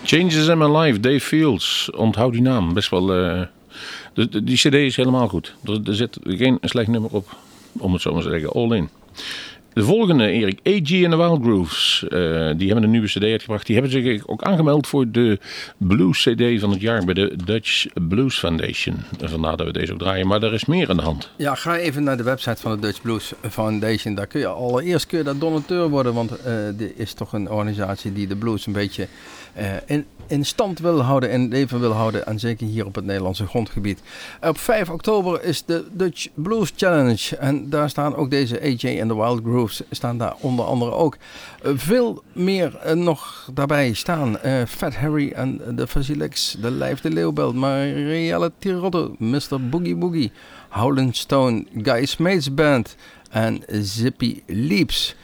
Changes 0.07 0.47
in 0.49 0.59
My 0.59 0.67
Life, 0.79 1.01
Dave 1.01 1.21
Fields. 1.21 1.91
Onthoud 1.91 2.33
die 2.33 2.43
naam. 2.43 2.75
Best 2.75 2.91
wel... 2.91 3.15
eh, 3.15 3.43
de, 4.15 4.45
die 4.45 4.57
cd 4.57 4.75
is 4.75 4.97
helemaal 4.97 5.29
goed. 5.29 5.55
Er, 5.85 5.95
zit 5.95 6.19
geen 6.25 6.59
slecht 6.61 6.89
nummer 6.89 7.11
op. 7.11 7.37
Om 7.79 7.93
het 7.93 8.03
zo 8.03 8.13
maar 8.13 8.23
te 8.23 8.31
zeggen. 8.31 8.51
All 8.53 8.77
in. 8.77 8.89
De 9.73 9.85
volgende, 9.85 10.31
Erik, 10.31 10.59
AG 10.63 11.03
en 11.03 11.11
de 11.11 11.17
Wild 11.17 11.43
Grooves. 11.43 12.05
Eh, 12.09 12.19
die 12.57 12.67
hebben 12.67 12.83
een 12.85 12.91
nieuwe 12.91 13.07
cd 13.07 13.23
uitgebracht. 13.23 13.67
Die 13.67 13.75
hebben 13.75 13.93
zich 13.93 14.27
ook 14.27 14.43
aangemeld 14.43 14.87
voor 14.87 15.11
de 15.11 15.39
Blues 15.77 16.23
cd 16.23 16.61
van 16.61 16.71
het 16.71 16.81
jaar 16.81 17.05
bij 17.05 17.15
de 17.15 17.37
Dutch 17.45 17.87
Blues 18.09 18.39
Foundation. 18.39 18.97
Vandaar 19.21 19.57
dat 19.57 19.67
we 19.67 19.73
deze 19.73 19.93
ook 19.93 19.99
draaien. 19.99 20.27
Maar 20.27 20.43
er 20.43 20.55
is 20.55 20.65
meer 20.65 20.91
aan 20.91 20.97
de 20.97 21.03
hand. 21.03 21.31
Ja, 21.37 21.55
ga 21.55 21.77
even 21.77 22.03
naar 22.05 22.17
de 22.17 22.23
website 22.23 22.61
van 22.61 22.73
de 22.73 22.79
Dutch 22.79 23.03
Blues 23.03 23.33
Foundation. 23.51 24.15
Daar 24.15 24.27
kun 24.27 24.41
je 24.41 24.47
allereerst 24.47 25.07
kun 25.07 25.19
je 25.19 25.25
daar 25.25 25.39
donateur 25.39 25.89
worden, 25.89 26.15
want 26.15 26.41
eh 26.41 26.53
dit 26.77 26.93
is 26.97 27.13
toch 27.13 27.33
een 27.33 27.51
organisatie 27.51 28.13
die 28.13 28.27
de 28.27 28.37
blues 28.37 28.67
een 28.67 28.73
beetje 28.73 29.07
in, 29.87 30.07
in 30.27 30.45
stand 30.45 30.79
wil 30.79 31.01
houden 31.03 31.31
en 31.31 31.49
leven 31.49 31.81
wil 31.81 31.93
houden. 31.93 32.27
En 32.27 32.39
zeker 32.39 32.67
hier 32.67 32.87
op 32.87 32.95
het 32.95 33.05
Nederlandse 33.05 33.47
grondgebied. 33.47 34.01
Op 34.41 34.59
5 34.59 34.91
oktober 34.91 35.45
is 35.45 35.65
de 35.65 35.85
Dutch 35.93 36.29
Blues 36.35 36.73
Challenge. 36.77 37.37
En 37.37 37.71
daar 37.71 37.91
staan 37.91 38.17
ook 38.17 38.31
deze 38.31 38.61
AJ 38.61 38.99
en 39.01 39.09
de 39.09 39.15
Wild 39.15 39.41
Grooves 39.43 39.83
staan 39.91 40.19
daar 40.19 40.35
onder 40.41 40.65
andere 40.65 40.93
ook. 40.93 41.17
Eh, 41.63 41.73
veel 41.75 42.23
meer 42.33 42.77
eh, 42.77 42.95
nog 42.95 43.51
daarbij 43.55 43.93
staan. 43.93 44.39
Eh, 44.39 44.63
Fat 44.69 44.95
Harry 44.95 45.33
en 45.33 45.61
de 45.71 45.87
Fasilix, 45.87 46.57
de 46.61 46.71
Lijf 46.71 47.01
de 47.01 47.11
Leeuwbelt, 47.11 47.55
Marielle 47.55 48.53
Tirotto, 48.59 49.15
Mr. 49.19 49.69
Boogie 49.71 49.97
Boogie, 49.97 50.33
Howland 50.69 51.17
Stone, 51.17 51.65
Guy 51.83 52.07
Smeets 52.07 52.55
Band 52.55 52.97
en 53.31 53.63
Zippy 53.69 54.43
Leaps. 54.47 55.17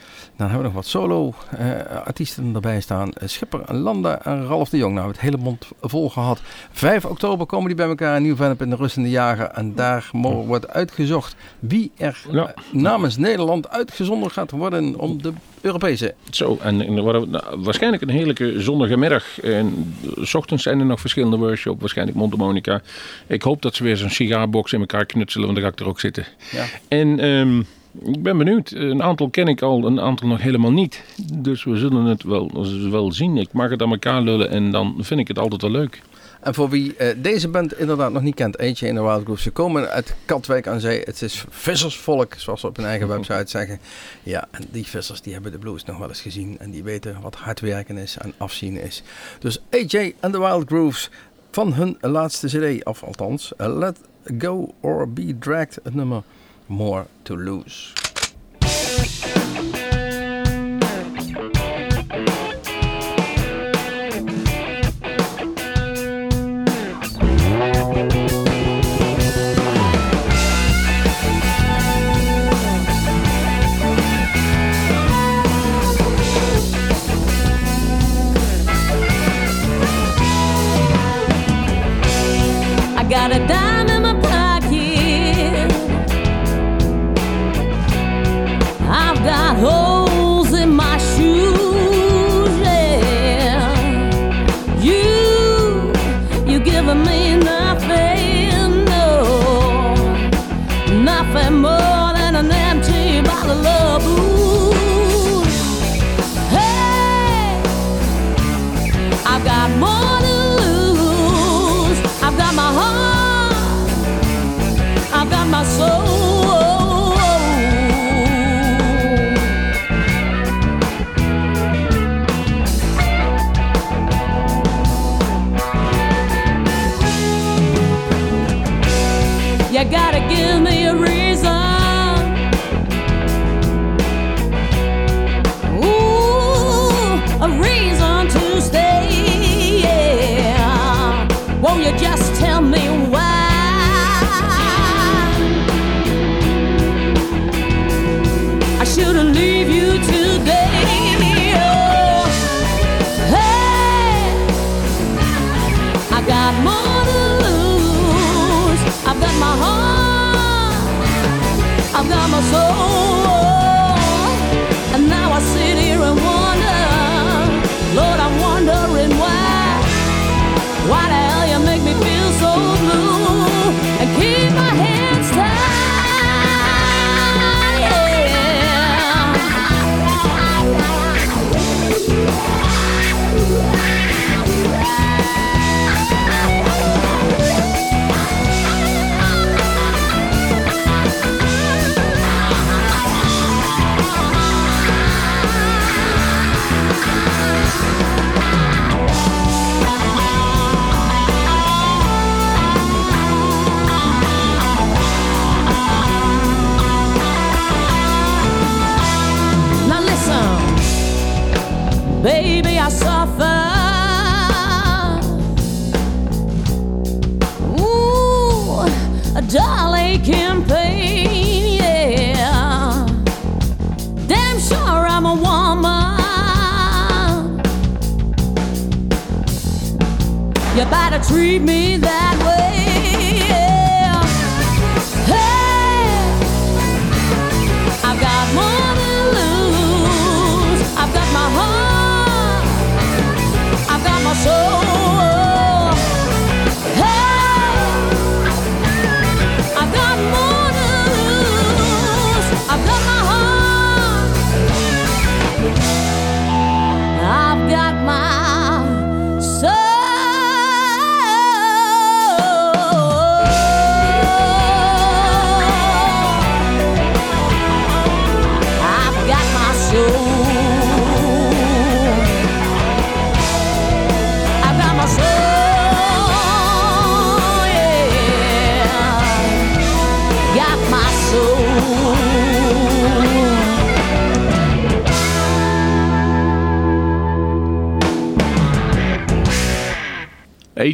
Dan 0.42 0.50
hebben 0.50 0.70
we 0.70 0.74
nog 0.76 0.84
wat 0.84 0.90
solo-artiesten 0.92 2.54
erbij 2.54 2.80
staan. 2.80 3.12
Eh, 3.12 3.28
Schipper, 3.28 3.74
Landa 3.74 4.24
en 4.24 4.46
Ralf 4.46 4.68
de 4.68 4.76
Jong. 4.76 4.94
Nou, 4.94 5.08
het 5.08 5.20
hele 5.20 5.36
mond 5.36 5.68
vol 5.80 6.10
gehad. 6.10 6.40
5 6.72 7.04
oktober 7.04 7.46
komen 7.46 7.66
die 7.66 7.76
bij 7.76 7.86
elkaar 7.86 8.16
in 8.16 8.22
Nieuw-Vennep 8.22 8.62
in 8.62 8.70
de 8.70 8.76
Rustende 8.76 9.10
Jager. 9.10 9.46
En 9.46 9.74
daar 9.74 10.08
wordt 10.46 10.68
uitgezocht 10.68 11.36
wie 11.58 11.92
er 11.96 12.22
Ja. 12.30 12.46
eh, 12.46 12.62
namens 12.72 13.16
Nederland 13.16 13.68
uitgezonden 13.70 14.30
gaat 14.30 14.50
worden 14.50 14.98
om 14.98 15.22
de 15.22 15.32
Europese. 15.60 16.14
Zo, 16.30 16.58
en, 16.62 16.76
nou, 16.94 17.26
waarschijnlijk 17.56 18.02
een 18.02 18.08
heerlijke 18.08 18.60
zonnige 18.60 18.96
middag. 18.96 19.40
En 19.40 19.94
eh, 20.16 20.24
s 20.24 20.34
ochtends 20.34 20.62
zijn 20.62 20.80
er 20.80 20.86
nog 20.86 21.00
verschillende 21.00 21.36
workshops, 21.36 21.80
waarschijnlijk 21.80 22.16
Montemonica. 22.18 22.80
Ik 23.26 23.42
hoop 23.42 23.62
dat 23.62 23.74
ze 23.74 23.82
weer 23.82 23.96
zo'n 23.96 24.10
sigaarbox 24.10 24.72
in 24.72 24.80
elkaar 24.80 25.06
knutselen, 25.06 25.44
want 25.46 25.58
dan 25.58 25.66
ga 25.68 25.72
ik 25.74 25.80
er 25.80 25.88
ook 25.88 26.00
zitten. 26.00 26.26
Ja. 26.50 26.64
En 26.88 27.18
ehm, 27.18 27.62
ik 28.00 28.22
ben 28.22 28.38
benieuwd. 28.38 28.70
Een 28.70 29.02
aantal 29.02 29.30
ken 29.30 29.48
ik 29.48 29.62
al, 29.62 29.86
een 29.86 30.00
aantal 30.00 30.28
nog 30.28 30.42
helemaal 30.42 30.72
niet. 30.72 31.02
Dus 31.34 31.64
we 31.64 31.76
zullen 31.76 32.04
het 32.04 32.22
wel, 32.22 32.50
wel 32.90 33.12
zien. 33.12 33.36
Ik 33.36 33.52
mag 33.52 33.70
het 33.70 33.82
aan 33.82 33.90
elkaar 33.90 34.22
lullen 34.22 34.50
en 34.50 34.70
dan 34.70 34.96
vind 34.98 35.20
ik 35.20 35.28
het 35.28 35.38
altijd 35.38 35.62
wel 35.62 35.70
leuk. 35.70 36.02
En 36.40 36.54
voor 36.54 36.68
wie 36.68 36.96
eh, 36.96 37.16
deze 37.16 37.48
band 37.48 37.78
inderdaad 37.78 38.12
nog 38.12 38.22
niet 38.22 38.34
kent, 38.34 38.58
Eentje 38.58 38.86
in 38.86 38.94
de 38.94 39.02
Wild 39.02 39.22
Grooves. 39.22 39.42
Ze 39.42 39.50
komen 39.50 39.88
uit 39.88 40.14
Katwijk 40.24 40.66
aan 40.66 40.80
Zee. 40.80 41.00
Het 41.00 41.22
is 41.22 41.44
vissersvolk, 41.48 42.34
zoals 42.36 42.60
ze 42.60 42.66
op 42.66 42.76
hun 42.76 42.86
eigen 42.86 43.08
website 43.16 43.50
zeggen. 43.50 43.78
Ja, 44.22 44.48
en 44.50 44.64
die 44.70 44.86
vissers 44.86 45.20
die 45.20 45.32
hebben 45.32 45.52
de 45.52 45.58
blues 45.58 45.84
nog 45.84 45.98
wel 45.98 46.08
eens 46.08 46.20
gezien. 46.20 46.58
En 46.58 46.70
die 46.70 46.82
weten 46.82 47.16
wat 47.20 47.34
hard 47.34 47.60
werken 47.60 47.96
is 47.96 48.16
en 48.18 48.32
afzien 48.36 48.76
is. 48.76 49.02
Dus 49.38 49.62
AJ 49.70 50.14
en 50.20 50.32
de 50.32 50.38
Wild 50.38 50.66
Grooves 50.66 51.10
van 51.50 51.72
hun 51.72 51.96
laatste 52.00 52.46
cd, 52.46 52.84
of 52.84 53.02
althans, 53.02 53.52
eh, 53.56 53.76
Let 53.76 53.98
Go 54.38 54.74
or 54.80 55.12
Be 55.12 55.38
Dragged, 55.38 55.78
het 55.82 55.94
nummer 55.94 56.22
More 56.68 57.06
to 57.24 57.36
Lose. 57.36 57.94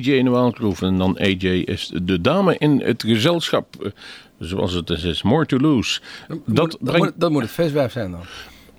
AJ 0.09 0.17
in 0.19 0.25
de 0.25 0.31
Wildgroove. 0.31 0.87
En 0.87 0.99
dan 0.99 1.19
AJ 1.19 1.47
is 1.65 1.91
de 2.03 2.21
dame 2.21 2.57
in 2.59 2.83
het 2.85 3.03
gezelschap. 3.03 3.67
eh, 3.83 3.91
Zoals 4.39 4.73
het 4.73 4.91
is, 4.91 5.05
is 5.05 5.23
More 5.23 5.47
to 5.47 5.57
Lose. 5.57 6.01
Dat, 6.29 6.39
moet, 6.47 6.57
dat, 6.57 6.79
brengt, 6.81 6.99
moet, 7.05 7.13
dat 7.17 7.31
moet 7.31 7.43
het 7.43 7.51
viswijf 7.51 7.93
zijn 7.93 8.11
dan. 8.11 8.21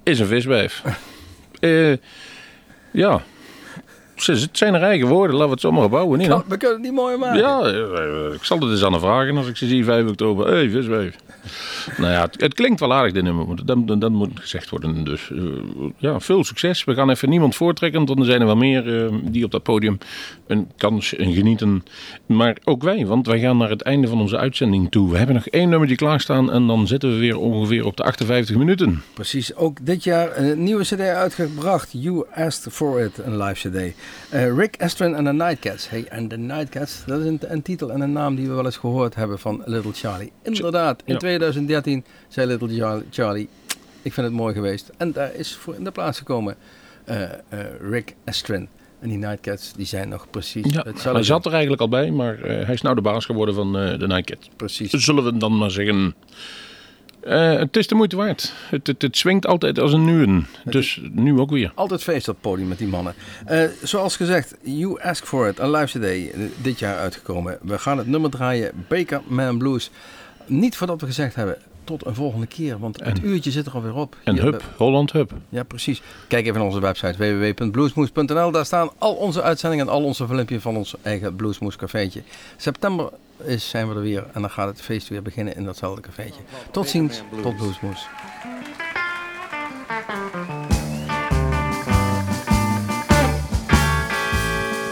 is 0.04 0.20
een 0.20 0.28
viswijf. 0.28 0.82
Eh, 1.60 1.94
ja. 2.92 3.22
Het 4.16 4.50
zijn 4.52 4.74
haar 4.74 4.82
eigen 4.82 5.08
woorden. 5.08 5.32
Laten 5.36 5.46
we 5.48 5.52
het 5.54 5.62
zomaar 5.62 5.90
bouwen. 5.90 6.20
Niet, 6.20 6.28
we 6.28 6.58
kunnen 6.58 6.72
het 6.78 6.82
niet 6.82 6.92
mooi 6.94 7.18
maken. 7.18 7.40
ja, 7.40 7.62
eh, 7.62 8.34
ik 8.34 8.44
zal 8.44 8.60
het 8.60 8.70
eens 8.70 8.84
aan 8.84 8.92
haar 8.92 9.02
vragen 9.02 9.38
als 9.38 9.48
ik 9.48 9.58
ze 9.58 9.68
zie 9.68 9.84
5 9.84 10.08
oktober. 10.08 10.48
Hé, 10.48 10.54
hey, 10.54 10.70
viswijf. 10.70 11.16
nou 11.98 12.12
ja, 12.12 12.22
het, 12.22 12.42
het 12.42 12.54
klinkt 12.54 12.80
wel 12.80 12.94
aardig, 12.94 13.14
dit 13.14 13.24
nummer. 13.24 13.66
Dat, 13.66 13.88
dat, 13.88 14.02
dat 14.02 14.12
moet 14.12 14.40
gezegd 14.40 14.70
worden. 14.70 15.04
Dus 15.04 15.32
eh, 15.32 15.42
ja, 15.98 16.20
veel 16.20 16.44
succes. 16.44 16.84
We 16.84 16.94
gaan 16.94 17.10
even 17.10 17.30
niemand 17.30 17.56
voortrekken, 17.56 18.06
want 18.06 18.20
er 18.20 18.26
zijn 18.26 18.40
er 18.40 18.46
wel 18.46 18.56
meer 18.56 19.06
eh, 19.06 19.14
die 19.24 19.46
op 19.46 19.52
dat 19.52 19.64
podium 19.64 19.98
een 20.48 20.72
kans 20.78 21.16
en 21.16 21.34
genieten. 21.34 21.84
Maar 22.26 22.58
ook 22.64 22.84
wij, 22.84 23.06
want 23.06 23.28
wij 23.28 23.40
gaan 23.40 23.58
naar 23.58 23.70
het 23.70 23.82
einde 23.82 24.08
van 24.08 24.22
onze 24.22 24.38
uitzending 24.38 24.92
toe. 24.92 25.12
We 25.12 25.18
hebben 25.18 25.36
nog 25.36 25.48
één 25.48 25.70
nummertje 25.70 25.96
klaarstaan 25.96 26.52
en 26.52 26.68
dan 26.68 26.88
zitten 26.88 27.10
we 27.10 27.18
weer 27.18 27.38
ongeveer 27.38 27.86
op 27.86 27.98
de 27.98 28.04
58 28.04 28.56
minuten. 28.56 29.02
Precies, 29.14 29.56
ook 29.56 29.86
dit 29.86 30.04
jaar 30.04 30.38
een 30.38 30.64
nieuwe 30.64 30.84
cd 30.84 31.00
uitgebracht. 31.00 31.90
You 31.92 32.26
Asked 32.34 32.74
For 32.74 33.02
It, 33.02 33.18
een 33.18 33.38
live 33.38 33.70
cd. 33.70 33.96
Eh, 34.30 34.56
Rick 34.56 34.76
Estrin 34.76 35.16
en 35.16 35.24
de 35.24 35.34
Nightcats. 35.34 35.90
Hey, 35.90 36.06
en 36.10 36.28
de 36.28 36.38
Nightcats, 36.38 37.04
dat 37.06 37.20
is 37.20 37.26
een, 37.26 37.40
een 37.42 37.62
titel 37.62 37.92
en 37.92 38.02
een 38.02 38.12
naam 38.12 38.36
die 38.36 38.48
we 38.48 38.54
wel 38.54 38.66
eens 38.66 38.78
gehoord 38.78 39.16
hebben 39.16 39.40
van 39.40 39.62
Little 39.66 39.94
Charlie. 39.94 40.32
Inderdaad, 40.44 41.02
in 41.06 41.14
Ja. 41.14 41.20
2013 41.30 42.04
zei 42.28 42.48
Little 42.48 42.76
Char- 42.76 43.04
Charlie, 43.12 43.50
ik 44.02 44.14
vind 44.14 44.28
het 44.28 44.36
mooi 44.36 44.54
geweest. 44.54 44.92
En 44.98 45.12
daar 45.12 45.34
is 45.34 45.56
voor 45.56 45.76
in 45.76 45.84
de 45.84 45.92
plaats 45.92 46.18
gekomen 46.18 46.56
eh, 47.04 47.24
eh, 47.24 47.30
Rick 47.90 48.16
Estrin. 48.24 48.68
En 49.00 49.10
die 49.10 49.18
Nightcats, 49.18 49.74
die 49.74 49.86
zijn 49.86 50.10
nog 50.10 50.28
precies 50.30 50.74
Ja, 50.74 50.86
hij 51.12 51.24
zat 51.24 51.46
er 51.46 51.52
eigenlijk 51.52 51.82
al 51.82 51.90
bij, 51.90 52.12
maar 52.12 52.42
eh, 52.42 52.66
hij 52.66 52.74
is 52.74 52.82
nou 52.82 52.96
de 52.96 53.02
baas 53.02 53.26
geworden 53.26 53.56
van 53.56 53.74
de 53.74 54.08
Nightcat. 54.08 54.50
Precies. 54.56 54.92
Zullen 54.92 55.24
we 55.24 55.38
dan 55.38 55.58
maar 55.58 55.72
zeggen... 55.72 56.16
het 57.22 57.78
is 57.78 57.88
de 57.88 57.96
moeite 57.96 58.16
waard. 58.16 58.54
Het, 58.70 58.88
het, 58.88 59.02
het 59.02 59.18
swingt 59.18 59.46
altijd 59.48 59.80
als 59.80 59.94
een 59.94 60.06
nuwen. 60.06 60.48
Dus 60.64 61.02
nu 61.12 61.40
ook 61.40 61.50
weer. 61.50 61.72
Altijd 61.76 62.04
feest 62.04 62.28
op 62.28 62.34
het 62.34 62.44
podium 62.44 62.68
met 62.68 62.78
die 62.78 62.88
mannen. 62.88 63.14
Zoals 63.84 64.16
gezegd, 64.16 64.56
You 64.64 65.02
Ask 65.02 65.26
For 65.26 65.48
It, 65.48 65.60
een 65.60 65.72
live 65.72 66.00
cd, 66.00 66.36
dit 66.64 66.80
jaar 66.80 66.98
uitgekomen. 66.98 67.58
We 67.62 67.80
gaan 67.80 67.98
het 67.98 68.08
nummer 68.08 68.30
draaien, 68.30 68.72
Baker 68.88 69.22
Man 69.28 69.58
Blues. 69.58 69.92
Niet 70.50 70.78
voordat 70.78 71.02
we 71.02 71.06
gezegd 71.08 71.36
hebben, 71.36 71.58
tot 71.84 72.06
een 72.06 72.16
volgende 72.16 72.46
keer, 72.48 72.80
want 72.80 73.00
het 73.00 73.20
En- 73.20 73.28
uurtje 73.28 73.52
zit 73.52 73.66
er 73.66 73.72
alweer 73.74 73.94
op. 73.96 74.16
En 74.24 74.34
Hier, 74.34 74.44
hup, 74.44 74.64
Holland 74.78 75.12
hup. 75.12 75.32
Ja, 75.50 75.64
precies. 75.64 76.02
Kijk 76.28 76.46
even 76.46 76.58
naar 76.58 76.68
onze 76.68 76.80
website 76.82 77.18
www.bluesmoes.nl. 77.18 78.52
Daar 78.52 78.66
staan 78.66 78.90
al 78.98 79.14
onze 79.14 79.42
uitzendingen 79.42 79.88
en 79.88 79.92
al 79.94 80.04
onze 80.04 80.28
filmpjes 80.28 80.62
van 80.62 80.76
ons 80.78 80.96
eigen 81.02 81.36
Bluesmoes 81.36 81.76
cafeetje. 81.76 82.22
September 82.58 83.10
is, 83.44 83.70
zijn 83.70 83.90
we 83.90 83.96
er 83.96 84.02
weer 84.02 84.26
en 84.34 84.42
dan 84.42 84.50
gaat 84.50 84.68
het 84.68 84.82
feest 84.82 85.08
weer 85.08 85.22
beginnen 85.22 85.56
in 85.56 85.64
datzelfde 85.66 86.02
cafeetje. 86.02 86.42
Tot 86.72 86.90
ziens, 86.90 87.22
tot 87.42 87.56
Bluesmoes. 87.58 88.08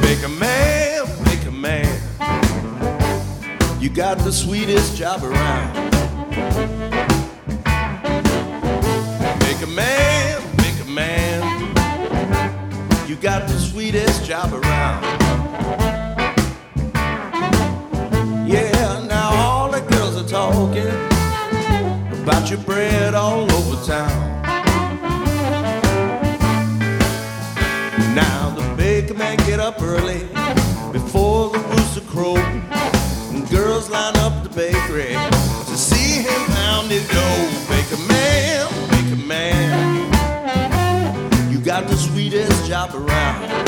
Baker 0.01 0.30
man, 0.30 0.76
you 3.80 3.89
got 3.89 4.17
the 4.19 4.32
sweetest 4.32 4.97
job 4.97 5.23
around. 5.23 5.73
Baker 9.39 9.67
man, 9.67 10.41
baker 10.57 10.89
man, 10.89 11.43
you 13.07 13.15
got 13.15 13.47
the 13.47 13.59
sweetest 13.59 14.25
job 14.25 14.51
around. 14.53 15.03
Yeah, 18.47 19.05
now 19.07 19.30
all 19.36 19.69
the 19.69 19.82
girls 19.82 20.15
are 20.17 20.28
talking 20.28 20.88
about 22.23 22.49
your 22.49 22.59
bread 22.59 23.13
all 23.13 23.51
over 23.51 23.86
town. 23.86 24.43
Now 28.15 28.49
the 28.55 28.73
baker 28.75 29.13
man 29.13 29.38
get 29.45 29.59
up 29.59 29.80
early 29.84 30.28
before 30.91 31.51
the 31.51 31.59
rooster 31.59 32.01
crow. 32.01 32.57
Pound 36.97 37.03
his 37.03 37.07
dough. 37.09 37.67
Baker 37.69 37.97
man, 38.07 38.89
baker 38.89 39.27
man, 39.27 40.11
you 41.51 41.59
got 41.59 41.87
the 41.87 41.95
sweetest 41.95 42.67
job 42.67 42.93
around. 42.95 43.66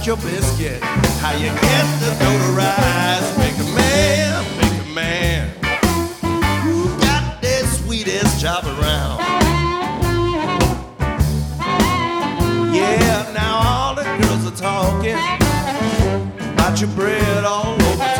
About 0.00 0.06
your 0.06 0.32
biscuit, 0.32 0.82
how 1.20 1.32
you 1.32 1.48
get 1.48 2.00
the 2.00 2.16
dough 2.18 2.38
to 2.38 2.52
rise. 2.52 3.38
Make 3.38 3.54
a 3.58 3.64
man, 3.74 4.44
make 4.56 4.86
a 4.86 4.94
man. 4.94 5.50
You 6.64 6.88
got 7.00 7.42
the 7.42 7.66
sweetest 7.66 8.40
job 8.40 8.64
around. 8.64 9.18
Yeah, 12.74 13.30
now 13.34 13.60
all 13.62 13.94
the 13.94 14.04
girls 14.04 14.46
are 14.46 14.56
talking 14.56 15.18
about 16.54 16.80
your 16.80 16.90
bread 16.90 17.44
all 17.44 17.74
over 17.74 18.19